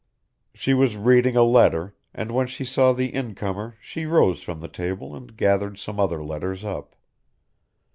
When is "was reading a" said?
0.73-1.43